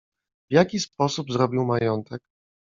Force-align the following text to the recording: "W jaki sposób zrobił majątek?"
"W 0.49 0.53
jaki 0.53 0.79
sposób 0.79 1.31
zrobił 1.31 1.65
majątek?" 1.65 2.21